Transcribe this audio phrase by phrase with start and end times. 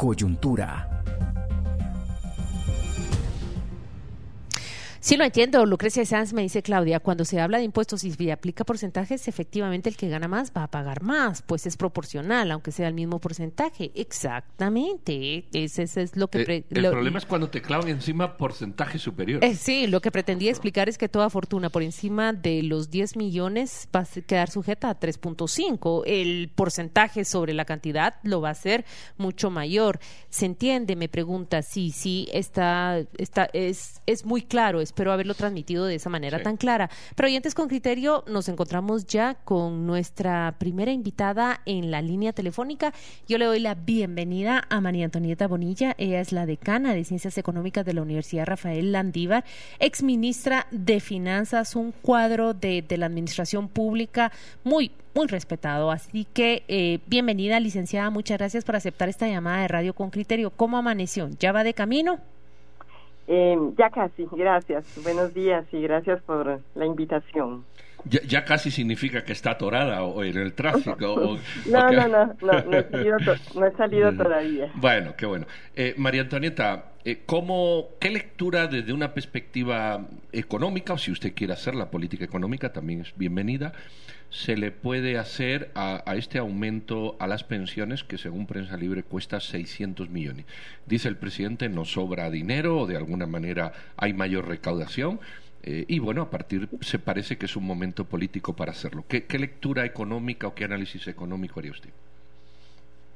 [0.00, 0.99] coyuntura.
[5.10, 5.66] Sí, lo entiendo.
[5.66, 9.88] Lucrecia Sanz me dice Claudia, cuando se habla de impuestos y se aplica porcentajes, efectivamente
[9.88, 13.18] el que gana más va a pagar más, pues es proporcional, aunque sea el mismo
[13.18, 13.90] porcentaje.
[13.96, 15.46] Exactamente.
[15.52, 16.42] Ese, es lo que...
[16.42, 19.42] Eh, el problema es cuando te clavan encima porcentaje superior.
[19.42, 23.16] Eh, sí, lo que pretendía explicar es que toda fortuna por encima de los 10
[23.16, 26.04] millones va a quedar sujeta a 3.5.
[26.06, 28.84] El porcentaje sobre la cantidad lo va a ser
[29.16, 29.98] mucho mayor.
[30.28, 30.94] ¿Se entiende?
[30.94, 31.62] Me pregunta.
[31.62, 36.58] Sí, sí, está, está, es, es muy claro espero haberlo transmitido de esa manera tan
[36.58, 36.90] clara.
[37.16, 42.92] Pero oyentes con criterio, nos encontramos ya con nuestra primera invitada en la línea telefónica.
[43.26, 45.94] Yo le doy la bienvenida a María Antonieta Bonilla.
[45.96, 49.42] Ella es la decana de Ciencias Económicas de la Universidad Rafael Landívar,
[49.78, 54.30] ex ministra de Finanzas, un cuadro de, la administración pública
[54.64, 55.90] muy muy respetado.
[55.90, 58.10] Así que eh, bienvenida, licenciada.
[58.10, 60.50] Muchas gracias por aceptar esta llamada de Radio con Criterio.
[60.50, 61.30] ¿Cómo amaneció?
[61.38, 62.20] ¿Ya va de camino?
[63.32, 64.84] Eh, ya casi, gracias.
[65.04, 67.64] Buenos días y gracias por la invitación.
[68.04, 71.38] Ya, casi significa que está atorada o en el tráfico.
[71.70, 74.72] no, no, no, no, he salido, todavía.
[74.74, 75.46] Bueno, qué bueno.
[75.76, 81.52] Eh, María Antonieta, eh, ¿cómo, ¿qué lectura desde una perspectiva económica, o si usted quiere
[81.52, 83.72] hacer la política económica, también es bienvenida,
[84.30, 89.40] se le puede hacer a, este aumento a las pensiones que según Prensa Libre cuesta
[89.40, 90.46] 600 millones?
[90.86, 95.20] Dice el presidente, no sobra dinero o de alguna manera hay mayor recaudación.
[95.62, 99.04] Eh, y bueno, a partir se parece que es un momento político para hacerlo.
[99.08, 101.90] ¿Qué, lectura económica o qué análisis económico haría usted?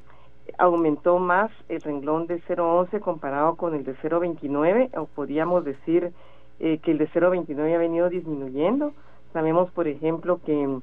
[0.57, 6.11] aumentó más el renglón de 0.11 comparado con el de 0.29, o podríamos decir
[6.59, 8.93] eh, que el de 0.29 ha venido disminuyendo.
[9.33, 10.79] Sabemos, por ejemplo, que,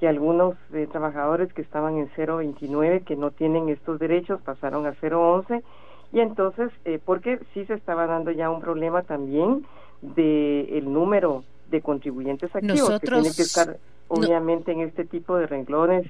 [0.00, 4.94] que algunos eh, trabajadores que estaban en 0.29, que no tienen estos derechos, pasaron a
[4.94, 5.62] 0.11,
[6.12, 9.66] y entonces, eh, porque sí se estaba dando ya un problema también
[10.02, 13.76] de el número de contribuyentes activos, que tiene que estar
[14.08, 16.06] obviamente en este tipo de renglones.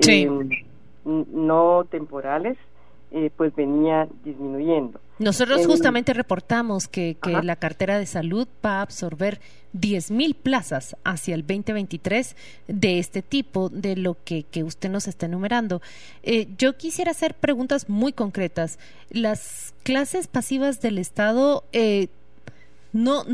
[0.00, 0.28] Sí
[1.06, 2.58] no temporales,
[3.16, 5.00] eh, pues venía disminuyendo.
[5.18, 9.40] Nosotros justamente reportamos que, que la cartera de salud va a absorber
[9.72, 12.36] 10.000 plazas hacia el 2023
[12.68, 15.80] de este tipo, de lo que, que usted nos está enumerando.
[16.22, 18.78] Eh, yo quisiera hacer preguntas muy concretas.
[19.08, 22.08] Las clases pasivas del Estado eh,
[22.92, 23.24] no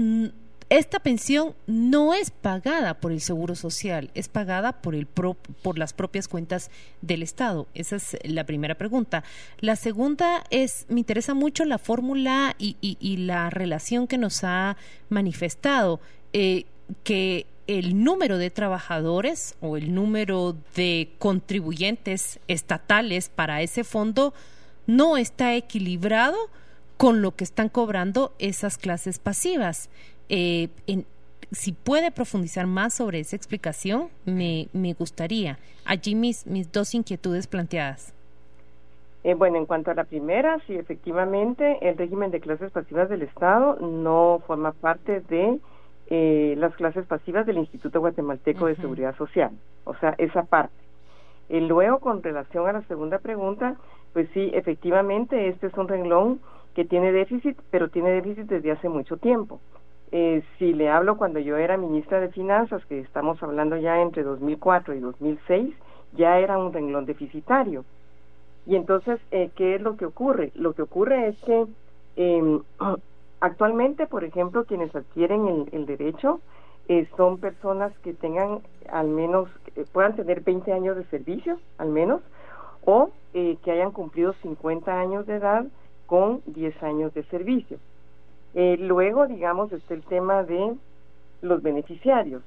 [0.79, 5.93] esta pensión no es pagada por el Seguro Social, es pagada por, el por las
[5.93, 6.71] propias cuentas
[7.03, 7.67] del Estado.
[7.75, 9.23] Esa es la primera pregunta.
[9.61, 14.79] La segunda es, me interesa mucho la fórmula y, la relación que nos ha
[15.11, 16.01] manifestado,
[16.33, 16.65] eh,
[17.05, 24.33] que el número de trabajadores o el número de contribuyentes estatales para ese fondo
[24.87, 26.39] no está equilibrado
[26.97, 29.91] con lo que están cobrando esas clases pasivas.
[30.29, 30.69] Eh,
[31.51, 35.59] si puede profundizar más sobre esa explicación, me, me gustaría.
[35.85, 38.15] Allí mis, mis dos inquietudes planteadas.
[39.25, 43.23] Eh, bueno, en cuanto a la primera, sí, efectivamente, el régimen de clases pasivas del
[43.23, 45.61] Estado no forma parte de
[46.09, 49.53] eh, las clases pasivas del Instituto Guatemalteco de Seguridad Social,
[49.85, 50.75] o sea, esa parte.
[51.49, 53.77] Y luego, con relación a la segunda pregunta,
[54.13, 56.41] pues sí, efectivamente, este es un renglón
[56.75, 59.61] que tiene déficit, pero tiene déficit desde hace mucho tiempo.
[60.13, 64.23] Eh, si le hablo cuando yo era ministra de Finanzas, que estamos hablando ya entre
[64.23, 65.75] 2004 y 2006,
[66.13, 67.85] ya era un renglón deficitario.
[68.67, 70.53] Y entonces, eh, ¿qué es lo que ocurre?
[70.55, 71.67] Lo que ocurre es que
[72.17, 72.59] eh,
[73.41, 76.41] actualmente, por ejemplo, quienes adquieren el, el derecho
[76.89, 78.61] eh, son personas que tengan
[78.91, 79.49] al menos,
[79.93, 82.21] puedan tener 20 años de servicio, al menos,
[82.85, 85.65] o eh, que hayan cumplido 50 años de edad
[86.07, 87.79] con 10 años de servicio.
[88.55, 90.75] Eh, luego, digamos, está el tema de
[91.41, 92.43] los beneficiarios.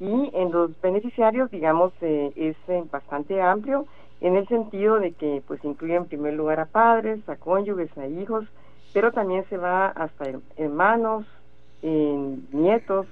[0.00, 2.56] Y en los beneficiarios, digamos, eh, es
[2.90, 3.86] bastante amplio
[4.20, 8.06] en el sentido de que pues incluye en primer lugar a padres, a cónyuges, a
[8.06, 8.44] hijos,
[8.92, 10.24] pero también se va hasta
[10.56, 11.26] hermanos,
[11.82, 13.06] nietos,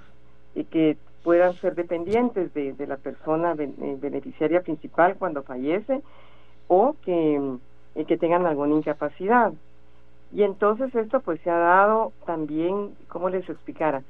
[0.70, 6.02] que puedan ser dependientes de, la persona eh, beneficiaria principal cuando fallece
[6.68, 7.40] o que,
[7.94, 9.52] eh, que tengan alguna incapacidad.
[10.32, 14.02] Y entonces esto pues se ha dado también, ¿cómo les explicara?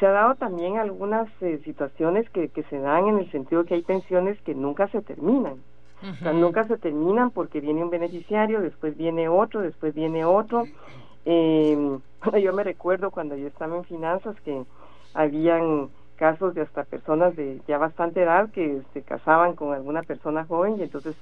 [0.00, 3.74] Se ha dado también algunas eh, situaciones que, que se dan en el sentido que
[3.74, 5.56] hay pensiones que nunca se terminan.
[6.00, 10.64] O sea, nunca se terminan porque viene un beneficiario, después viene otro, después viene otro.
[11.30, 11.98] Eh,
[12.42, 14.64] yo me recuerdo cuando yo estaba en finanzas que
[15.12, 20.46] habían casos de hasta personas de ya bastante edad que se casaban con alguna persona
[20.46, 21.16] joven y entonces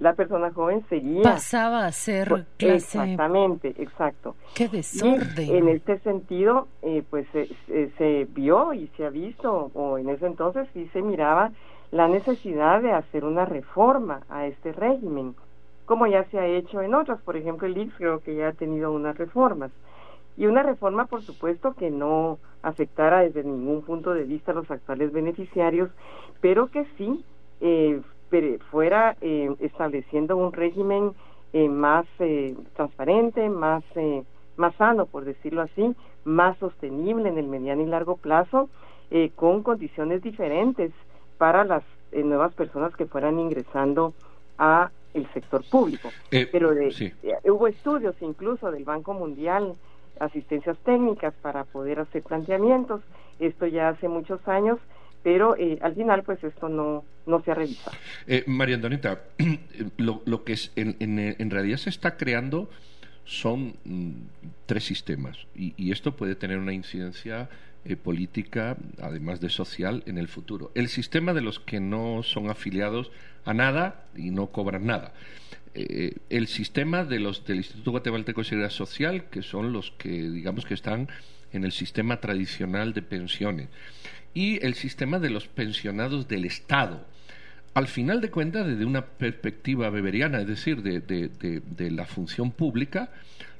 [0.00, 1.22] la persona joven seguía.
[1.22, 4.34] Pasaba a ser clase exactamente exacto.
[4.54, 5.54] Qué desorden.
[5.54, 10.66] en este sentido eh, pues se, vio y se ha visto o en ese entonces
[10.72, 11.52] sí se miraba
[11.92, 15.34] la necesidad de hacer una reforma a este régimen,
[15.84, 18.52] como ya se ha hecho en otras, por ejemplo el IX creo que ya ha
[18.52, 19.70] tenido unas reformas.
[20.36, 24.70] Y una reforma, por supuesto, que no afectara desde ningún punto de vista a los
[24.70, 25.90] actuales beneficiarios,
[26.40, 27.24] pero que sí
[27.60, 28.00] eh,
[28.70, 31.12] fuera eh, estableciendo un régimen
[31.52, 34.22] eh, más eh, transparente, más, eh,
[34.56, 35.94] más sano, por decirlo así,
[36.24, 38.68] más sostenible en el mediano y largo plazo,
[39.10, 40.92] eh, con condiciones diferentes
[41.38, 41.82] para las
[42.12, 44.12] eh, nuevas personas que fueran ingresando
[44.58, 46.10] a el sector público.
[46.30, 47.12] Pero de, sí.
[47.44, 49.74] hubo estudios incluso del Banco Mundial,
[50.20, 53.00] asistencias técnicas para poder hacer planteamientos.
[53.40, 54.78] Esto ya hace muchos años,
[55.22, 57.96] pero eh, al final pues esto no, no se ha revisado.
[58.26, 59.22] Eh, María Antonieta,
[59.96, 62.70] lo, lo que es, en, en, realidad se está creando
[63.24, 64.12] son mm,
[64.66, 67.48] tres sistemas y, y esto puede tener una incidencia
[67.86, 70.70] eh, política, además de social, en el futuro.
[70.74, 73.10] El sistema de los que no son afiliados
[73.46, 75.14] a nada y no cobran nada.
[75.74, 80.10] Eh, el sistema de los del Instituto Guatemalteco de Seguridad Social, que son los que,
[80.10, 81.08] digamos, que están
[81.54, 83.68] en el sistema tradicional de pensiones.
[84.34, 87.06] Y el sistema de los pensionados del Estado.
[87.74, 92.50] Al final de cuentas, desde una perspectiva beberiana, es decir, de, de, de, la función
[92.50, 93.10] pública,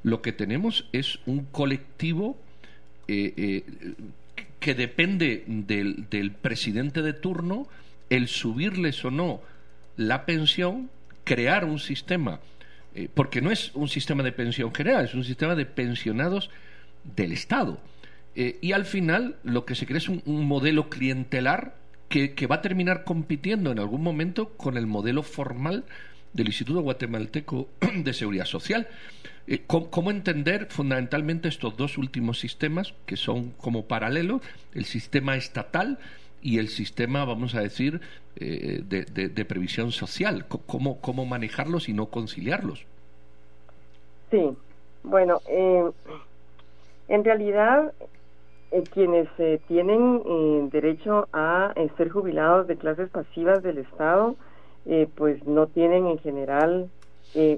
[0.02, 2.36] lo que tenemos es un colectivo
[3.06, 3.64] eh, eh,
[4.58, 7.68] que depende del, del, presidente de turno
[8.08, 9.42] el subirles o no
[9.96, 10.90] la pensión,
[11.24, 12.40] crear un sistema,
[12.94, 16.50] eh, porque no es un sistema de pensión general, es un sistema de pensionados
[17.04, 17.78] del Estado.
[18.36, 21.74] Eh, y al final lo que se crea es un, modelo clientelar
[22.08, 25.84] que, que, va a terminar compitiendo en algún momento con el modelo formal
[26.32, 28.88] del Instituto Guatemalteco de Seguridad Social.
[29.46, 34.42] Eh, ¿cómo, ¿cómo, entender fundamentalmente estos dos últimos sistemas que son como paralelos,
[34.74, 35.98] el sistema estatal
[36.42, 38.00] y el sistema, vamos a decir,
[38.36, 40.46] eh, de, de, de, previsión social?
[40.46, 42.86] ¿Cómo, ¿Cómo manejarlos y no conciliarlos?
[44.30, 44.50] Sí,
[45.02, 45.90] bueno, eh,
[47.08, 47.92] en realidad
[48.72, 54.36] eh, quienes eh, tienen eh, derecho a ser jubilados de clases pasivas del Estado,
[55.14, 56.88] pues no tienen en general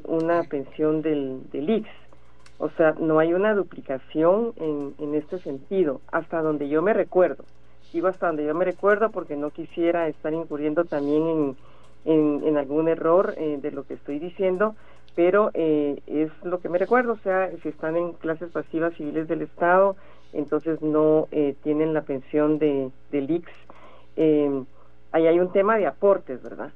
[0.09, 1.89] una pensión del, del IX.
[2.59, 7.45] O sea, no hay una duplicación en, en este sentido, hasta donde yo me recuerdo.
[7.93, 11.57] Digo hasta donde yo me recuerdo porque no quisiera estar incurriendo también en,
[12.05, 14.75] en, en algún error de lo que estoy diciendo,
[15.15, 19.29] pero eh, es lo que me recuerdo, o sea, si están en clases pasivas civiles
[19.29, 19.97] del Estado,
[20.33, 23.49] entonces no eh, tienen la pensión de, del IX.
[24.17, 24.65] Eh,
[25.13, 26.71] ahí hay un tema de aportes, ¿verdad?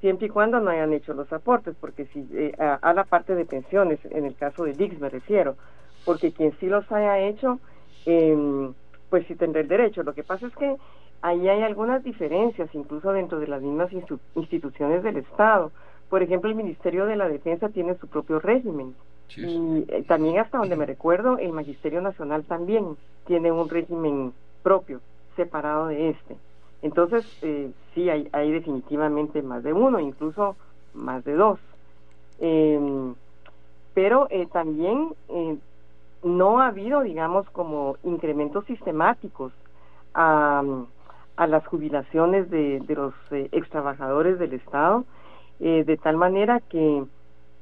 [0.00, 3.44] Siempre y cuando no hayan hecho los aportes, porque si eh, a, la parte de
[3.44, 5.56] pensiones, en el caso del IX me refiero,
[6.04, 7.58] porque quien sí los haya hecho,
[8.06, 8.70] eh,
[9.10, 10.02] pues sí tendrá el derecho.
[10.02, 10.76] Lo que pasa es que
[11.22, 15.72] ahí hay algunas diferencias, incluso dentro de las mismas institu instituciones del Estado,
[16.08, 18.94] por ejemplo, el Ministerio de la Defensa tiene su propio régimen.
[19.36, 24.32] Y eh, también hasta donde me recuerdo, el Magisterio Nacional también tiene un régimen
[24.62, 25.00] propio,
[25.36, 26.36] separado de este.
[26.82, 30.56] Entonces, eh, sí, hay, hay definitivamente más de uno, incluso
[30.94, 31.58] más de dos.
[32.40, 33.14] Em,
[33.94, 35.56] pero eh, también eh,
[36.22, 39.52] no ha habido, digamos, como incrementos sistemáticos
[40.14, 40.62] a,
[41.36, 45.04] a las jubilaciones de, de los ex trabajadores del Estado,
[45.60, 47.02] de tal manera que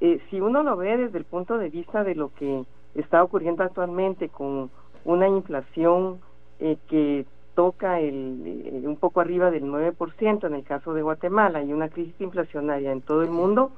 [0.00, 3.62] eh, si uno lo ve desde el punto de vista de lo que está ocurriendo
[3.62, 4.70] actualmente con
[5.04, 6.18] una inflación
[6.58, 7.24] eh, que
[7.54, 12.20] toca el, un poco arriba del 9% en el caso de Guatemala y una crisis
[12.20, 13.72] inflacionaria en todo el mundo,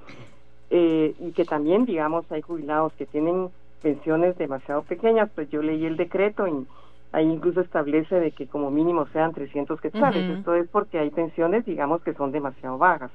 [0.71, 3.49] eh, y que también, digamos, hay jubilados que tienen
[3.81, 6.67] pensiones demasiado pequeñas, pues yo leí el decreto y
[7.13, 10.39] ahí incluso establece de que como mínimo sean 300 quetzales.
[10.39, 13.13] Esto es porque hay pensiones, digamos, que son demasiado bajas.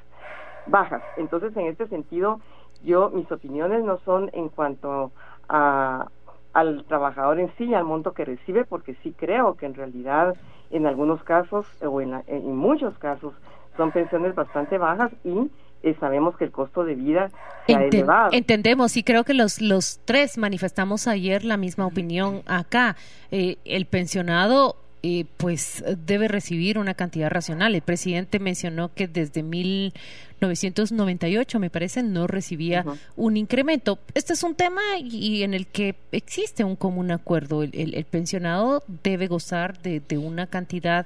[0.68, 1.04] Bajas.
[1.18, 2.40] Entonces, en este sentido,
[2.84, 5.12] yo mis opiniones no son en cuanto
[5.50, 6.08] a
[6.54, 10.36] al trabajador en sí, al monto que recibe, porque sí creo que en realidad
[10.70, 13.34] en algunos casos o en, en muchos casos
[13.76, 15.50] son pensiones bastante bajas y
[15.84, 17.30] eh, sabemos que el costo de vida
[17.68, 18.30] se ha elevado.
[18.32, 22.96] Entendemos y creo que los, los tres manifestamos ayer la misma opinión acá.
[23.32, 27.76] Eh, el pensionado eh, pues debe recibir una cantidad racional.
[27.76, 32.84] El presidente mencionó que desde 1998, me parece, no recibía
[33.16, 34.00] un incremento.
[34.14, 37.62] Este es un tema y, en el que existe un común acuerdo.
[37.64, 41.06] El, el, pensionado debe gozar de, de una cantidad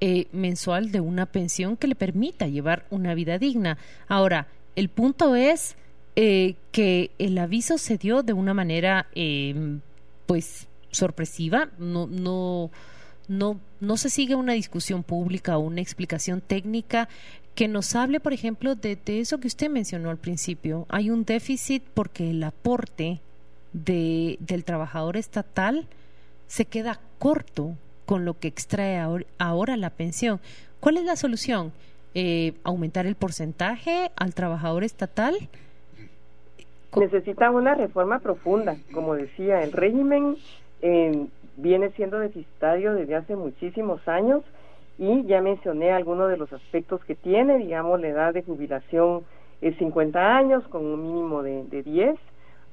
[0.00, 3.78] eh, mensual de una pensión que le permita llevar una vida digna.
[4.06, 5.74] Ahora, el punto es
[6.14, 9.80] eh, que el aviso se dio de una manera, eh,
[10.26, 11.70] pues, sorpresiva.
[11.78, 12.70] No, no,
[13.28, 17.08] no, no se sigue una discusión pública o una explicación técnica
[17.54, 20.86] que nos hable, por ejemplo, de, de eso que usted mencionó al principio.
[20.88, 23.20] Hay un déficit porque el aporte
[23.72, 25.86] de, del trabajador estatal
[26.46, 27.74] se queda corto
[28.06, 28.98] con lo que extrae
[29.38, 30.40] ahora la pensión.
[30.80, 31.72] ¿Cuál es la solución?
[32.14, 35.36] Eh, ¿Aumentar el porcentaje al trabajador estatal?
[36.96, 40.36] Necesita una reforma profunda, como decía, el régimen
[40.80, 41.26] eh,
[41.58, 44.42] viene siendo deficitario desde hace muchísimos años
[44.96, 49.22] y ya mencioné algunos de los aspectos que tiene, digamos, la edad de jubilación
[49.60, 52.16] es 50 años con un mínimo de, de 10,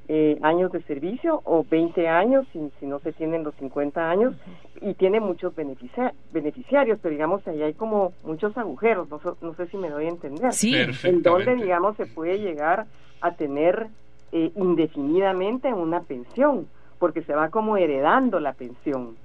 [0.08, 4.36] eh, años de servicio o 20 años si, si no se tienen los 50 años
[4.80, 9.66] y tiene muchos beneficia beneficiarios, pero digamos ahí hay como muchos agujeros, no, no sé
[9.68, 12.86] si me doy a entender, sí, en donde digamos se puede llegar
[13.20, 13.88] a tener
[14.32, 16.68] eh, indefinidamente una pensión,
[17.00, 19.16] porque se va como heredando la pensión.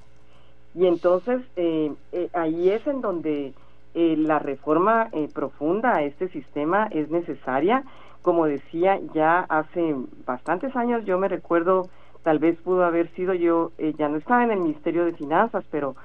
[0.75, 3.53] Y entonces eh, eh, ahí es en donde
[3.95, 7.85] eh, la reforma eh, profunda a este sistema es necesaria
[8.23, 9.97] como decía, ya hace
[10.27, 11.89] bastantes años, yo me recuerdo,
[12.23, 15.97] tal vez pudo haber sido yo, ya no estaba en el Ministerio de Finanzas, pero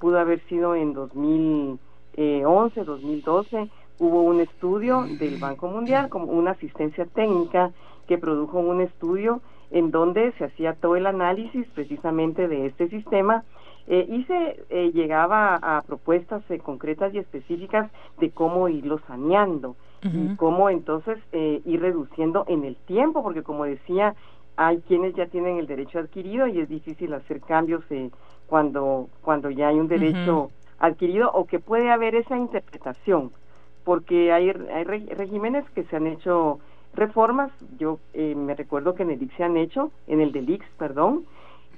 [0.00, 7.04] pudo haber sido en 2011, 2012, hubo un estudio del Banco Mundial, como una asistencia
[7.04, 7.70] técnica
[8.06, 13.44] que produjo un estudio en donde se hacía todo el análisis precisamente de este sistema
[13.86, 19.76] eh, y se eh, llegaba a, propuestas eh, concretas y específicas de cómo irlo saneando
[20.02, 24.14] y cómo entonces eh, ir reduciendo en el tiempo, porque como decía,
[24.56, 28.10] hay quienes ya tienen el derecho adquirido y es difícil hacer cambios eh,
[28.46, 33.32] cuando, cuando ya hay un derecho adquirido o que puede haber esa interpretación,
[33.84, 36.60] porque hay, hay regímenes que se han hecho
[36.94, 40.48] reformas, yo eh, me recuerdo que en el IX se han hecho, en el del
[40.48, 41.24] IX, perdón,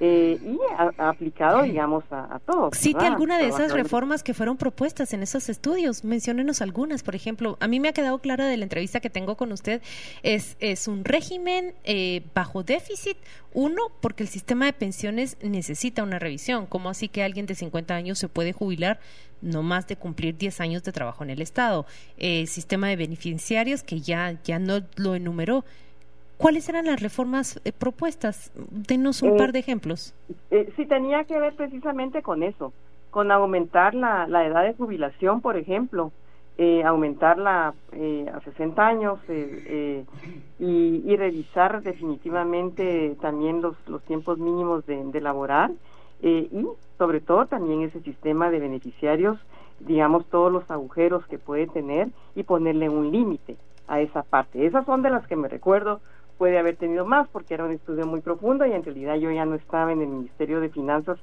[0.03, 2.75] eh, y ha, aplicado, digamos, a, a todos.
[2.75, 6.05] Cite alguna de esas reformas que fueron propuestas en esos estudios.
[6.05, 7.59] Menciónenos algunas, por ejemplo.
[7.61, 9.83] A mí me ha quedado clara de la entrevista que tengo con usted,
[10.23, 13.19] es, es un régimen eh, bajo déficit.
[13.53, 16.65] Uno, porque el sistema de pensiones necesita una revisión.
[16.65, 19.01] ¿Cómo así que alguien de 50 años se puede jubilar
[19.43, 21.85] no más de cumplir 10 años de trabajo en el Estado?
[22.17, 25.65] Eh, sistema de beneficiarios, que ya, ya no lo enumeró
[26.41, 28.51] ¿Cuáles eran las reformas eh, propuestas?
[28.71, 30.15] Denos un Eh, par de ejemplos.
[30.51, 32.73] Eh, sí, tenía que ver precisamente con eso,
[33.11, 36.13] con aumentar la, la edad de jubilación, por ejemplo,
[36.57, 40.05] eh, aumentarla eh, a 60 años y,
[40.59, 45.71] y revisar definitivamente también los, los tiempos mínimos de, de laborar
[46.23, 46.67] eh, y
[46.99, 49.39] sobre todo también ese sistema de beneficiarios,
[49.81, 53.57] digamos, todos los agujeros que puede tener y ponerle un límite
[53.89, 54.67] a esa parte.
[54.67, 56.01] Esas son de las que me recuerdo
[56.41, 59.45] puede haber tenido más porque era un estudio muy profundo y en realidad yo ya
[59.45, 61.19] no estaba en el Ministerio de Finanzas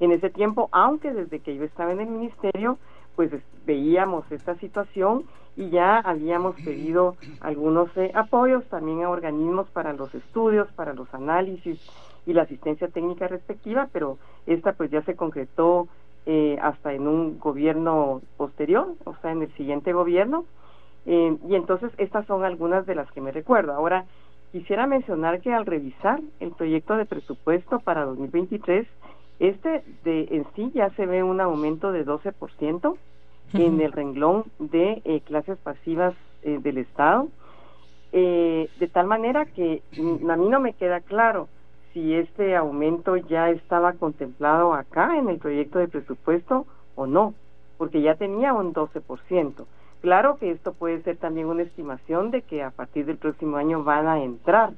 [0.00, 2.78] en ese tiempo, aunque desde que yo estaba en el ministerio,
[3.14, 3.30] pues
[3.66, 5.24] veíamos esta situación
[5.58, 11.12] y ya habíamos pedido algunos eh, apoyos también a organismos para los estudios, para los
[11.12, 11.78] análisis
[12.24, 15.86] y la asistencia técnica respectiva, pero esta pues ya se concretó
[16.24, 20.46] eh, hasta en un gobierno posterior, o sea, en el siguiente gobierno.
[21.04, 23.72] Eh, y entonces estas son algunas de las que me recuerdo.
[23.72, 24.06] Ahora,
[24.52, 28.86] quisiera mencionar que al revisar el proyecto de presupuesto para 2023,
[29.40, 32.96] este de en sí ya se ve un aumento de 12%
[33.54, 37.28] en el renglón de eh, clases pasivas del Estado,
[38.12, 41.48] de tal manera que a mí no me queda claro
[41.92, 47.34] si este aumento ya estaba contemplado acá en el proyecto de presupuesto o no,
[47.78, 49.64] porque ya tenía un 12%.
[50.02, 53.82] Claro que esto puede ser también una estimación de que a partir del próximo año
[53.84, 54.72] van a entrar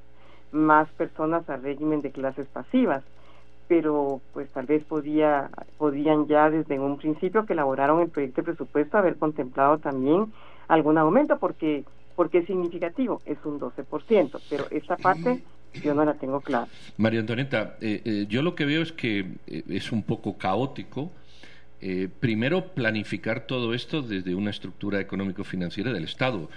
[0.52, 3.02] más personas al régimen de clases pasivas,
[3.66, 8.52] pero pues tal vez podía, podían ya desde un principio que elaboraron el proyecto de
[8.52, 10.32] presupuesto haber contemplado también
[10.68, 15.42] algún aumento, porque porque es significativo, es un 12%, pero esta parte
[15.82, 16.68] yo no la tengo clara.
[16.96, 21.10] María Antonieta, eh, eh, yo lo que veo es que eh, es un poco caótico.
[22.20, 26.48] Primero, planificar todo esto desde una estructura económico-financiera del Estado.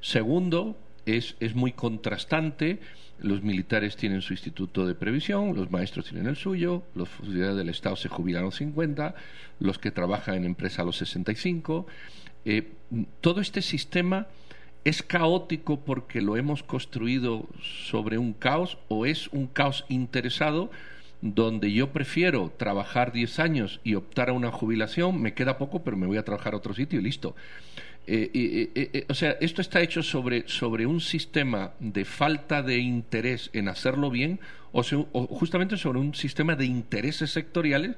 [0.00, 0.76] Segundo,
[1.06, 2.78] es, es muy contrastante.
[3.18, 7.70] Los militares tienen su instituto de previsión, los maestros tienen el suyo, los funcionarios del
[7.70, 9.14] Estado se jubilan a los 50,
[9.58, 11.86] los que trabajan en empresa a los 65.
[13.20, 14.28] todo este sistema
[14.86, 20.70] ¿Es caótico porque lo hemos construido sobre un caos o es un caos interesado
[21.20, 25.96] donde yo prefiero trabajar 10 años y optar a una jubilación, me queda poco, pero
[25.96, 27.34] me voy a trabajar a otro sitio y listo?
[28.06, 32.78] Eh, eh, eh, o sea, esto está hecho sobre, sobre un sistema de falta de
[32.78, 34.38] interés en hacerlo bien
[34.72, 37.96] o justamente sobre un sistema de intereses sectoriales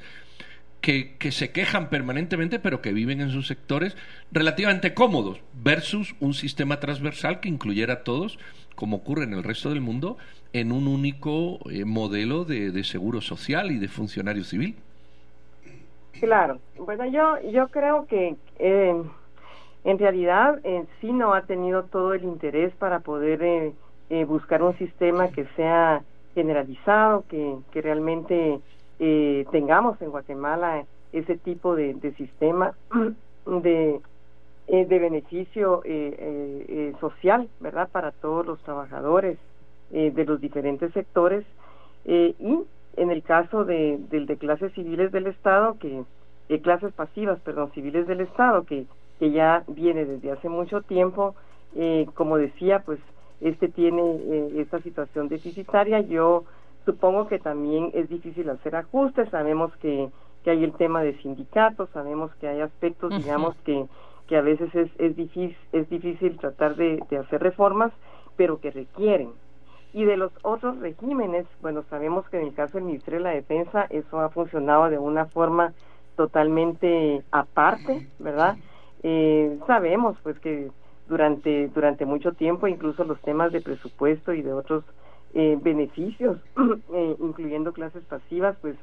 [0.80, 3.96] que, se quejan permanentemente, pero que viven en sus sectores
[4.30, 8.38] relativamente cómodos, versus un sistema transversal que incluyera a todos,
[8.74, 10.18] como ocurre en el resto del mundo,
[10.52, 14.76] en un único eh, modelo de, seguro social y de funcionario civil.
[16.20, 19.02] Claro, bueno, yo, yo creo que eh,
[19.84, 23.72] en realidad eh, sí no ha tenido todo el interés para poder
[24.26, 26.02] buscar un sistema que sea
[26.34, 28.60] generalizado, que, que realmente
[29.00, 32.74] eh, tengamos en Guatemala ese tipo de, sistema
[33.46, 34.00] de,
[34.66, 37.88] eh, de beneficio eh, social, ¿verdad?
[37.90, 39.38] Para todos los trabajadores
[39.90, 41.44] de los diferentes sectores
[42.04, 42.34] y
[42.96, 46.04] en el caso de, del de clases civiles del Estado, que
[46.62, 48.86] clases pasivas, perdón, civiles del Estado, que,
[49.18, 51.34] que ya viene desde hace mucho tiempo,
[52.14, 52.98] como decía, pues
[53.40, 56.00] este tiene esta situación deficitaria.
[56.00, 56.44] Yo
[56.88, 60.08] Supongo que también es difícil hacer ajustes, sabemos que,
[60.42, 63.84] que hay el tema de sindicatos, sabemos que hay aspectos, digamos, que,
[64.26, 67.92] que a veces es, es, difícil, es difícil tratar de, hacer reformas,
[68.38, 69.32] pero que requieren.
[69.92, 73.34] Y de los otros regímenes, bueno, sabemos que en el caso del Ministerio de la
[73.34, 75.72] Defensa eso ha funcionado de una forma
[76.16, 78.56] totalmente aparte, ¿verdad?
[79.02, 80.70] Eh, sabemos pues que
[81.08, 84.84] durante durante mucho tiempo incluso los temas de presupuesto y de otros
[85.34, 86.38] eh, beneficios,
[86.94, 88.76] eh, incluyendo clases pasivas, pues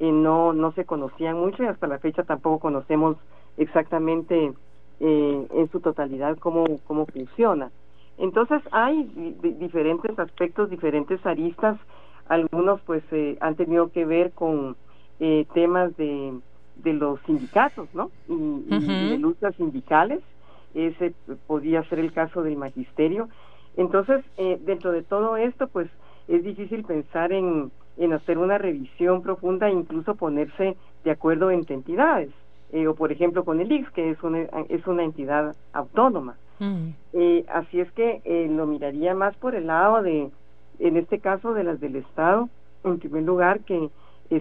[0.00, 3.16] eh, no, no se conocían mucho y hasta la fecha tampoco conocemos
[3.56, 4.52] exactamente
[5.00, 7.70] en su totalidad cómo, cómo funciona.
[8.18, 9.04] Entonces hay
[9.42, 11.78] diferentes aspectos, diferentes aristas,
[12.28, 13.02] algunos pues
[13.40, 14.76] han tenido que ver con
[15.54, 16.38] temas de,
[16.76, 18.10] de los sindicatos, ¿no?
[18.28, 20.20] Y, de luchas sindicales,
[20.74, 21.14] ese
[21.46, 23.28] podía ser el caso del magisterio,
[23.78, 25.88] entonces, eh, dentro de todo esto, pues
[26.26, 31.76] es difícil pensar en, en hacer una revisión profunda e incluso ponerse de acuerdo entre
[31.76, 32.30] entidades.
[32.72, 36.36] Eh, o por ejemplo con el IX, que es una, es una entidad autónoma.
[37.12, 40.30] Eh, así es que lo miraría más por el lado de,
[40.78, 42.48] en este caso, de las del Estado,
[42.84, 43.90] en primer lugar, que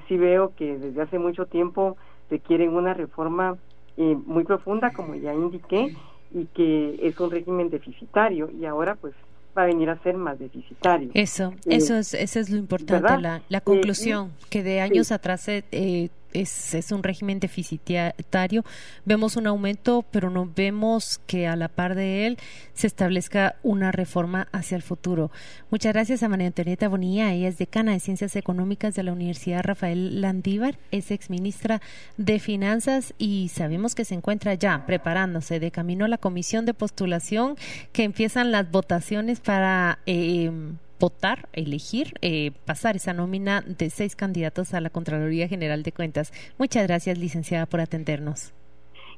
[0.08, 1.98] sí veo que desde hace mucho tiempo
[2.30, 3.58] requieren una reforma
[3.98, 5.96] muy profunda, como ya indiqué,
[6.32, 9.14] y que es un régimen deficitario y ahora pues
[9.58, 11.10] va a venir a ser más deficitario.
[11.14, 16.10] Eso, eso es, eso es lo importante, la, la, conclusión, que de años atrás eh,
[16.42, 18.64] es, es, un régimen deficitario.
[19.06, 22.38] Vemos un aumento, pero no vemos que a la par de él
[22.74, 25.32] se establezca una reforma hacia el futuro.
[25.70, 27.34] Muchas gracias a María Antonieta Bonilla.
[27.34, 31.82] Ella es decana de Ciencias Económicas de la Universidad Rafael Landívar, es exministra
[32.18, 36.74] de Finanzas y sabemos que se encuentra ya preparándose de camino a la comisión de
[36.74, 37.56] postulación
[37.92, 40.00] que empiezan las votaciones para...
[40.06, 40.52] Eh,
[41.00, 46.34] votar, elegir, eh, pasar esa nómina de seis candidatos a la Contraloría General de Cuentas.
[46.58, 48.54] Muchas gracias, licenciada, por atendernos.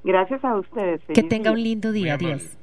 [0.04, 1.02] Gracias a ustedes.
[1.14, 2.16] Que tenga un lindo día.
[2.16, 2.58] Adiós.